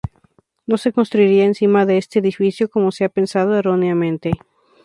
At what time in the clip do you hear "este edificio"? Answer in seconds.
1.99-2.71